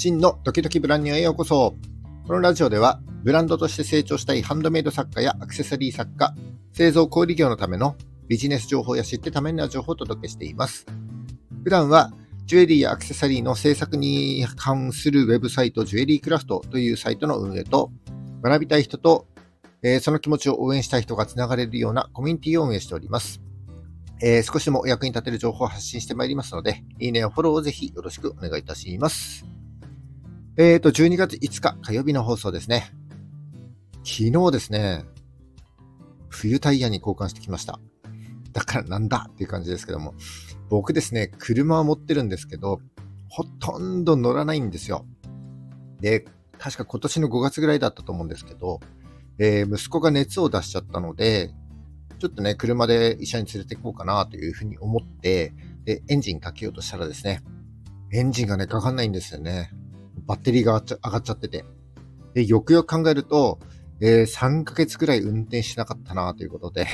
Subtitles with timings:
[0.00, 1.74] 真のドキドキブランニューへようこそ。
[2.24, 6.36] このラジオでは、ブランドとして成長したいハンドメイド作家やアクセサリー作家、
[6.72, 7.96] 製造小売業のための
[8.28, 10.86] ビジネス情報や知ってためになる情報をお届けしています。
[11.64, 12.12] 普段は、
[12.46, 17.90] ジュエリーやアクセサリーの制作に関するウェブサイト、ジュエリークラフトというサイトの運営と、
[18.44, 19.26] 学びたい人と、
[19.82, 23.40] えー、その気持ちを応援したい人がつながれるようなコミュニティを運営しております。
[24.22, 29.57] えー、少しでもお役に立てる情報を発信してまいりますので、いいねやフォローをぜひよろしくお願いいたします。
[30.60, 32.90] えっ、ー、と、12月5日火曜日の放送ですね。
[34.02, 35.04] 昨日ですね、
[36.28, 37.78] 冬タイヤに交換してきました。
[38.52, 40.14] だからなんだっていう感じですけども、
[40.68, 42.80] 僕ですね、車は持ってるんですけど、
[43.28, 45.06] ほとんど乗らないんですよ。
[46.00, 46.26] で、
[46.58, 48.80] 確か今年の5月ぐらいだったと思うんですけど、
[49.38, 51.52] えー、息子が熱を出しちゃったので、
[52.18, 57.44] ちょっとね、車で医者に連れて行こうかなというふうに思って、で、エンジンかけようとしたらですね、
[58.10, 59.70] エンジンがね、かかんないんですよね。
[60.28, 61.64] バッテリーが上がっちゃってて。
[62.34, 63.58] で、よくよく考えると、
[64.00, 66.86] えー、3ヶ月くらい運転しなかったなということで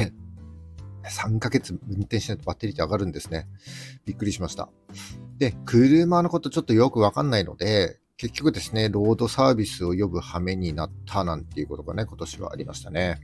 [1.05, 3.47] 3ヶ月運転しないとバッテリーって上がるんですね。
[4.07, 4.71] びっくりしました。
[5.37, 13.21] で、車のことちょっとよくわかんないので、結局ですね、ロードサービスを呼ぶ羽目になったなんていうことがね、今年はありましたね。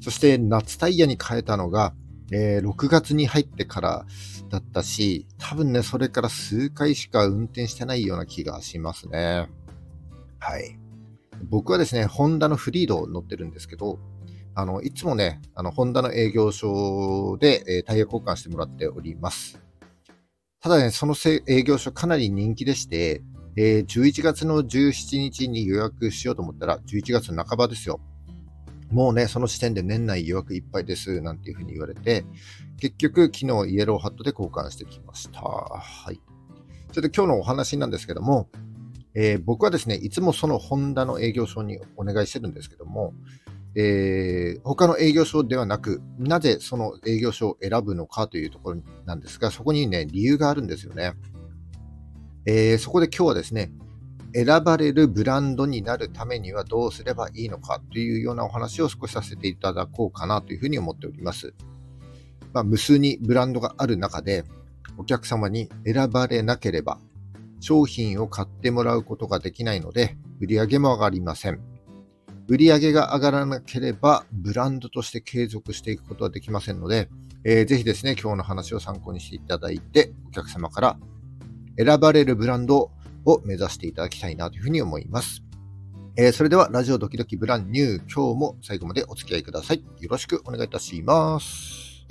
[0.00, 1.92] そして夏タイヤに変えたのが、
[2.30, 4.06] えー、6月に入ってから
[4.48, 9.48] だったし、多分ね、それから数回しか運転してないような気がしますね。
[10.38, 10.78] はい。
[11.48, 13.98] 僕はですね、ホンダのフリードを乗ってるんですけど、
[14.54, 19.58] あの、いつもね、あの、ホンダの営業所で、えー、タイヤ交換してもらっております。
[20.60, 21.14] ただね、その
[21.46, 23.22] 営業所かなり人気でして、
[23.56, 28.00] えー、11月の17日に予約しようと思ったら、11月の半ばですよ。
[28.90, 32.24] もうね、その時点で年内予約いっぱいです、なんていうふうに言われて、
[32.80, 35.40] 結局、昨日イエローハットで交換してきました。
[35.40, 36.20] はい。
[36.92, 38.48] それで今日のお話なんですけども、
[39.14, 43.14] えー、僕はですね、いつもそのホンダの営業所にお願いしてるんですけども、
[43.74, 51.12] えー、他の営業所ではなく、なぜその営業所を選ぶのかというところなんですが、そこにね、理由があるんですよね。
[52.46, 53.70] えー、そこで今日はですね、
[54.34, 61.54] 選ばれるブランドになるためにはどうすればいいのかというようなお話を少しさせていただこうかなというふうに思っております。
[62.52, 64.44] まあ、無数にブランドがある中で、
[64.96, 66.98] お客様に選ばれなければ
[67.60, 71.60] 商品を買ってもらうことができないので、売り上げも上がりません。
[72.48, 77.08] 売り上げが上がらなければ、ブランドとして継続していくことはできませんので、
[77.44, 80.98] えー、ぜひですね、今日の話を参考にしていただいて、お客様から
[81.76, 82.90] 選ばれるブランドを
[83.28, 85.42] を目指していただきたいなというふうに思います。
[86.16, 89.84] えー、それでは、ラジオドキドキブランニュー、今日も最後までお付き合いください。
[90.00, 92.06] よろしくお願いいたします。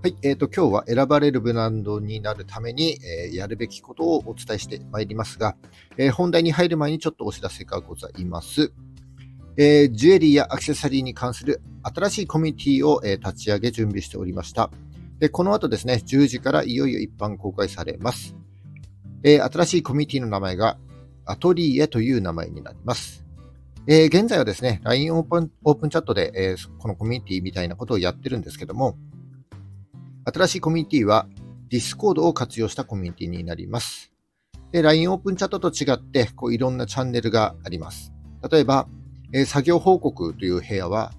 [0.00, 5.56] はい、えーと、今日は選ばれるブランドになるために、えー、やるべきことをお伝えしてまいりますが、
[5.96, 8.72] えー、本題に入る前にちょっとお知らせがございます。
[9.56, 14.70] えー、ジュエリーやアクセサリーに関する新しいコミュニティを、え立ち上げ準備しておりました。
[15.18, 18.36] で、この後ですね、10時からいよいよ一般公開されます。
[19.22, 20.78] え新しいコミュニティの名前が
[21.24, 23.24] アトリエという名前になります。
[23.86, 28.96] え現在はですね、LINE オープンオープンチャットで、えこのコミュニティみたいなことをやってるんですけども、
[30.24, 31.26] 新しいコミュニティは
[31.70, 34.12] Discord を活用したコミュニティになります。
[34.72, 38.12] で、LINE オープンチャットと違って、こういろんなチャンネルがあります。
[38.50, 38.86] 例えば、
[39.32, 41.12] えー、作業報告という部屋は、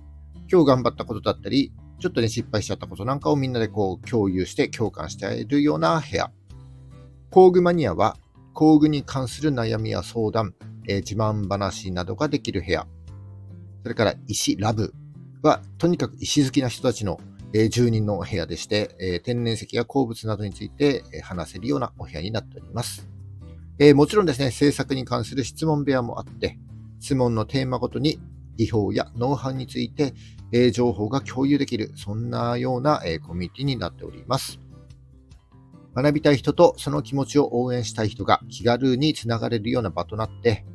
[0.52, 6.32] 今日頑張ったことだったり、ちょっとね、失敗しちゃったことなんかをみんなでこう共有して共感しているような部屋。
[7.30, 8.18] 工具マニアは、
[8.54, 10.56] 工具に関する悩みや相談、
[10.88, 12.88] えー、自慢話などができる部屋。
[13.84, 14.94] それから、石ラブ
[15.42, 17.20] は、とにかく石好きな人たちの
[17.54, 23.10] え住人のお部屋でして、え天然石や鉱物などについて、え話せるようなお部屋になっております。
[23.80, 26.60] えもちろんですね、制作に関する質問部屋もあって、
[27.00, 28.20] 質問のテーマごとに
[28.58, 30.14] 技法やノウハウについて、
[30.52, 34.60] え情報が共有できる、そんなような、えコミュニティになっております。
[35.96, 40.66] 学びたい人とその気持ちを応援したい人が気軽につながれるような場となって、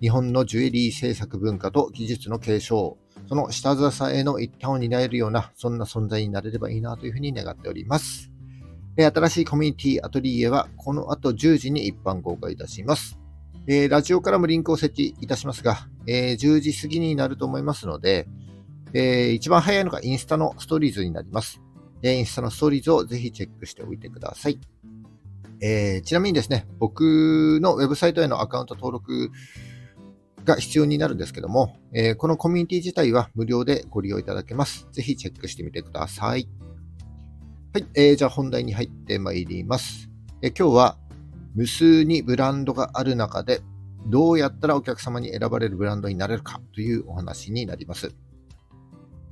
[0.00, 2.96] 日本のジュエリー制作文化と技術の継承、
[3.28, 8.30] その下支えの一端を担えるような、そんな存在になれればいいなというふうに願っております。
[8.96, 13.18] 新しいコミュニティアトリエはこの後10時に一般公開いたします。
[13.66, 18.26] えラジオからもリンクを設置いたしますが、え10時過ぎになると思いますので、
[18.92, 21.60] え一番早いのがインスタのストーリーズになります。
[22.02, 24.58] インスタのストーリーズをぜひチェックしておいてください。
[25.60, 29.30] えー、ちなみにですね、僕のウェブサイトへのアカウント登録
[30.44, 34.88] が必要になるんですけども、えー、このコミュニティ自体は無料でご利用いただけます。
[34.92, 36.48] ぜひチェックしてみてください。
[37.74, 40.10] はい、えー、じゃあ本題に入ってまいります。
[40.42, 40.96] え今日は
[41.54, 43.60] 無数にブランドがある中で
[44.06, 48.14] どうやったらお客様に選ばれるブランドになれるかというお話になります。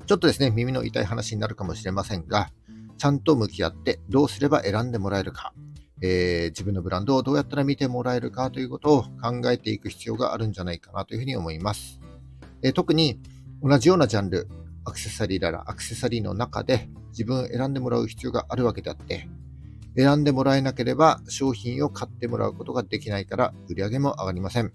[0.09, 2.51] ちょっとですね、耳の痛い話になるかもしれませんが、
[2.97, 5.53] ちゃんと向き合ってどうすれば選んでもらえるか、
[6.01, 12.01] えー、自分のブランドをどうやったら見てもらえるかということを考えていく必要があるんじゃないかなというふうに思います。
[12.63, 13.21] えー、特に
[13.63, 14.49] 同じようなジャンル、
[14.87, 19.29] アクセサリーならアクセサリーの中で自分を選んでもらう必要があるわけであって、
[19.95, 24.73] 選んでもらえなければ商品を買ってもらうことができないから売り上げも上がりません。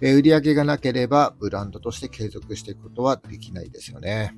[0.00, 4.36] え売り上げがなければブランドとして継続していくことはできないですよね。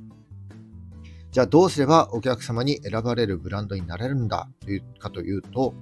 [1.31, 5.75] じゃあどうすればお客様に選ばれるブランドになれるんだというかというと、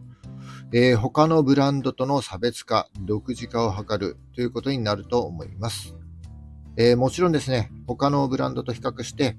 [0.73, 5.95] えー、他のブランドとの差別化、独自化を図るということになると思います。
[6.77, 9.37] えー、もちろんですね、他のブランドと比較して、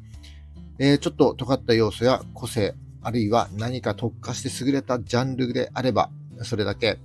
[0.79, 6.09] えー、ちょっと尖った要素や個性、あるいは何か特化して優れたジャンルであれば、
[6.43, 6.99] それだけ、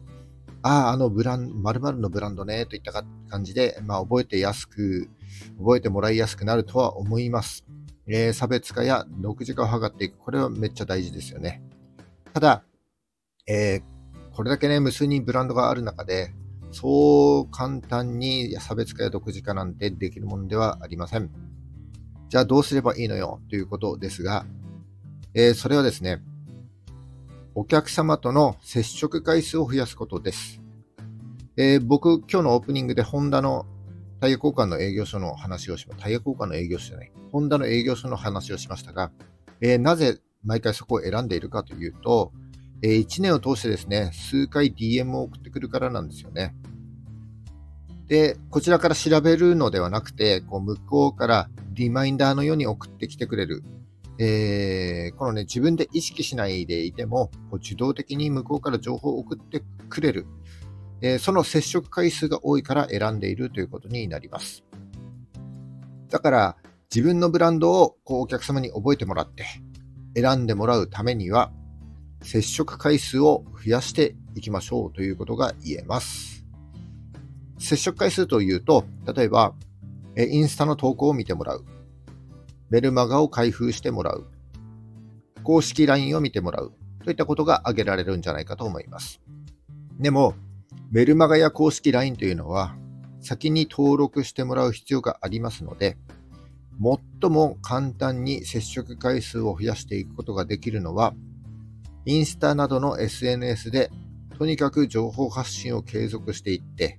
[0.62, 2.92] ああ、あのブラン、〇〇のブランドね、といった
[3.28, 5.08] 感じで、まあ、覚えてやすく、
[5.58, 7.64] 覚えてもらいやすくなるとは思います。
[8.06, 10.18] えー、差別化や独自化を図っていく。
[10.18, 11.62] これはめっちゃ大事ですよね。
[12.32, 12.64] ただ、
[13.46, 16.32] えー、これだけね、無数にブランドがある中で、
[16.70, 21.30] そう簡単に差別化や独自化なんてできるものではありません。
[22.28, 23.40] じゃあどうすればいいのよ？
[23.50, 24.46] ということですが、
[25.34, 26.22] えー、それはですね、
[27.54, 30.62] お客様との接触回数を増やすことです。
[31.58, 33.66] えー、僕、今日のオープニングでホンダの
[34.20, 39.12] タイヤ交換の営業所の話をしまタイヤ交換の営業所じゃない、ホンダの営業所の話をしましたが、
[39.60, 42.32] えー、なぜ毎回そこを選んでいるかというと、
[42.80, 46.54] えー、1年を通してですね、数回 DM を送ってくるからなんですよね。
[48.08, 53.62] で、こちらから調べるのではなくて、こう向こうからリマインダーのように送ってきてくれる。
[54.24, 60.26] えー、このね、自分で意識しないでいても、こう自動的に向こうから情報を送ってくれる。
[61.00, 64.62] えー、その接触回数が多いから選んでいるということになります。
[66.08, 66.56] だから、
[66.94, 69.44] 自分のブランドをこうお客様に覚えてもらって、
[70.14, 71.50] 選んでもらうためには、
[72.22, 76.46] 接触回数を増やしていきましょうということが言えます。
[77.58, 78.84] 接触回数というと、
[79.16, 79.56] 例えば、
[80.16, 81.64] インスタの投稿を見てもらう。
[82.72, 84.24] メルマガを開封してもらう。
[85.42, 86.72] 公式 LINE を見てもらう。
[87.04, 89.20] といったことが挙げられるんじゃないかと思います。
[90.00, 90.32] でも、
[90.90, 92.74] メルマガや公式 LINE というのは、
[93.20, 95.98] 先に登録してもらう必要がありますので、
[97.20, 101.12] 最も簡単に接触回数を増やしていくことができるのは、
[102.06, 103.90] インスタなどの SNS で
[104.38, 106.98] とにかく情報発信を継続していって、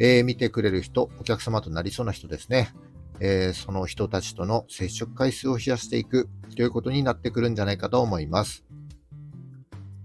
[0.00, 2.72] えー、見てくれる人、お客様となりそうな人ですね。
[3.20, 8.64] えー、その人たちとの接触回数を増やしていくということになってくるんじゃないかと思います。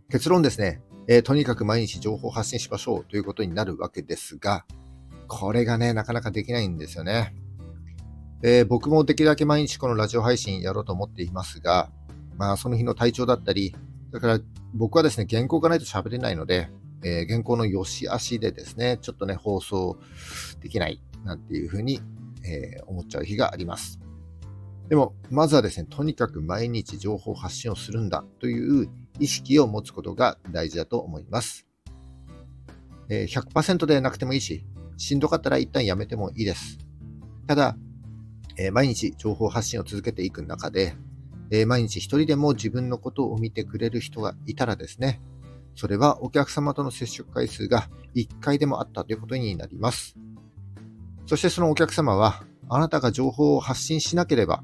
[0.09, 4.65] 結論ですね、えー、とにかく毎日情報発信しましょうということになるわけですが、
[5.27, 7.35] これがね、なかなかできないんですよね。
[8.43, 11.89] えー、僕もできるだけ毎日このラジオ配信やろうと思っていますが、
[12.37, 13.75] まあその日の体調だったり、
[14.11, 14.39] だから
[14.73, 16.69] 僕はですね、原稿がないと喋れないので、
[17.03, 19.97] えー、原稿の良し悪しでですね、ちょっとね、放送
[20.61, 22.01] できないなんていうふうに、
[22.45, 23.99] えー、思っちゃう日があります。
[24.89, 28.89] でも、まずはですね、とにかく毎日情報発信をするんだという
[29.19, 31.65] 意識を持つことが大事だと思います。
[33.09, 34.65] えー、100%でなくてもいいし、
[34.97, 36.77] しんどかったら一旦やめてもいいです。
[37.47, 37.77] ただ、
[38.57, 40.95] えー、毎日情報発信を続けていく中で、
[41.49, 45.21] えー、毎日一人でも自分のことを見てくれる人がいたらですね、
[45.75, 50.15] それはお客様との接触回数が1回でもあったということになります。
[51.25, 54.63] そしてそのお客様は、あなたが情報を発信しなければ、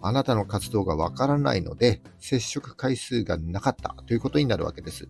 [0.00, 5.08] あなたの活動がわからないので、接触回数がなかったということになるわけです。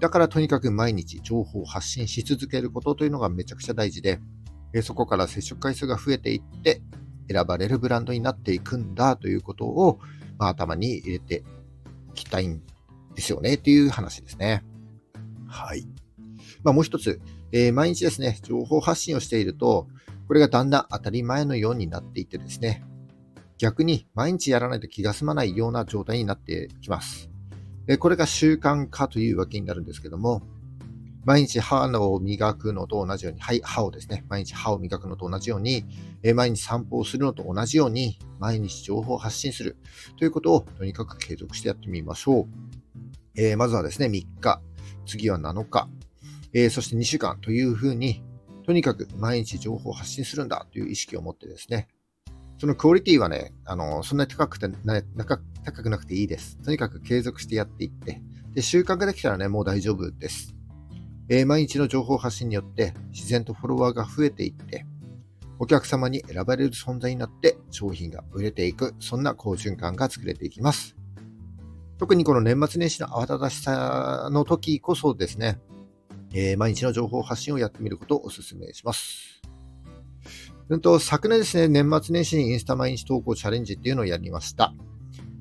[0.00, 4.20] だからとにかく毎日情報を発信し続けることというのがめちゃくちゃ大事で、
[4.82, 6.82] そこから接触回数が増えていって、
[7.28, 9.98] 選ばれるブランドになっていくんだということを、
[10.38, 11.42] まあ、頭に入れて
[12.10, 12.62] いきたいん
[13.14, 14.62] ですよねっていう話ですね。
[15.48, 15.86] はい。
[16.62, 17.20] まあ、もう一つ、
[17.56, 19.86] えー、毎日ですね、情報発信をしていると、
[20.26, 22.82] これがだんだん当たり前のようになっていってですね、
[23.58, 27.30] 逆に毎日やらないと気が済まないような状態になってきます。
[28.00, 30.42] これが習慣化というわけになるんですけども、
[31.24, 35.84] 毎日歯を磨くのと同じように、はい、歯をですね、毎日歯を磨くのと同じように、
[36.24, 39.76] え毎日散歩をするのと同じように、毎日情報を発信する
[40.18, 42.46] ということをとにかく継続してやってみましょう。
[43.36, 44.60] えー、まずはですね、3日、
[45.06, 45.88] 次は7日、
[46.54, 48.22] えー、そして2週間というふうに、
[48.64, 51.88] とにかく毎日情報を発信するんだという意識を持ってですね、
[52.58, 55.38] そのクオリティはね、あの、そんなに高くてな、高
[55.82, 56.56] くなくていいです。
[56.62, 58.22] とにかく継続してやっていって、
[58.54, 60.54] で習慣ができたらね、もう大丈夫です。
[61.28, 64.86] えー、毎日の情報発信によって自然とフォロワーが増えていって、
[65.58, 70.96] お客様に選ばれる存在になって商品が売れていく、そんな好循環が作れていきます。
[71.98, 75.58] 特にこの年末年始の慌ただしさの時こそですね、
[76.36, 79.40] えー、毎日の情報発信をやってみることをお勧めします。
[80.68, 84.74] うんと、昨年ですね、年末年始にインスタ毎日投稿チャレンジっていうのをやりました。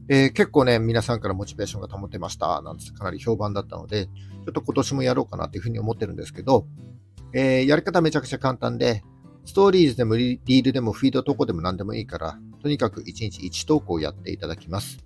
[0.07, 6.67] えー、結構ね、皆さんからモチベーションが保てました、なんてかなり評判だったので、ちょっと今年もやろうかなっていうふうに思ってるんですけど、
[7.33, 9.03] えー、やり方めちゃくちゃ簡単で、
[9.45, 14.99] ストーリーズでもリールでもフィード投稿でも何でもいいから、とにかく1日1投稿やっていただきます。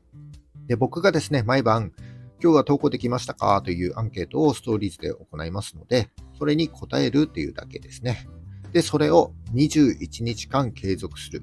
[0.68, 1.94] で、僕がですね、毎晩、
[2.42, 8.28] 今日は投稿できましたかというアンケートをストーリーズで行いますので、それに答えるっていうだけですね。
[8.72, 11.42] で、それを21日間継続する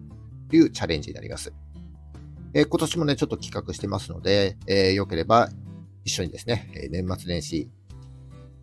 [0.48, 1.52] というチャレンジになります。
[2.52, 5.48] えー、今年もね、ちょっと企画してますので、えー、よければ
[6.04, 7.68] 一緒にですね、年末年始、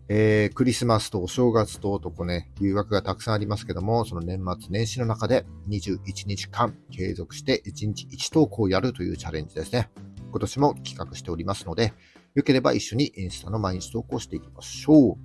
[0.08, 9.90] えー、クリスマスとお正月ととこね、誘惑がたくさんありますけども、その年末年始の中で21日間継続して1日1投稿をやるというチャレンジですね。
[10.30, 11.92] 今年も企画しておりますので、
[12.34, 15.16] よければ一緒にインスタの毎日投稿していきましょう。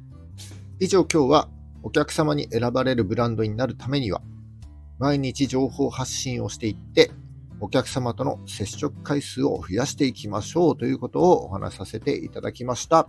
[0.79, 1.49] 以上今日は
[1.83, 4.21] お客様に選ばれるブランドになるためには、
[4.99, 7.11] 毎日情報発信をしていって、
[7.59, 13.07] お客様との接触回数を増やしていきましょうということをお話しさせていただきました。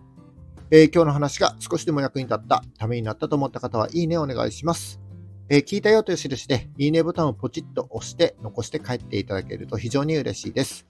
[0.70, 5.00] えー、今日の話が少しでも役に立った、ためになったと思った方は、いいねお願いします。
[5.48, 10.86] えー、聞いたよという印で、いいねボタンをポチッと押して残して帰っていただけると非常に嬉しいです。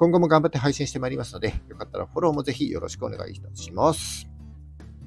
[0.00, 4.26] 今後も頑張って配信してまいりますので、よかったらフォローもぜひよろしくお願いいたします。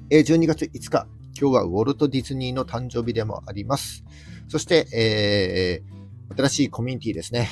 [0.08, 4.04] え、12月5日、今日はウォルト・ディズニーの誕生日でもあります。
[4.46, 7.48] そして、えー、新しいコミュニティですね。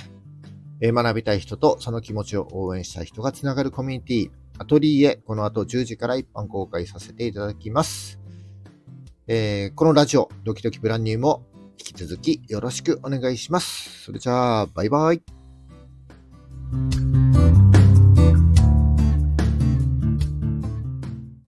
[0.81, 8.21] え学びたい人とその気持ちを応援したい人がつながるコミュニティ、アトリエ、この後10時から一般公開させていただきます。
[9.27, 14.05] えー、このラジオ、ドキドキブランニューも引き続きよろしくお願いします。
[14.05, 15.23] それじゃあ、バイバイ。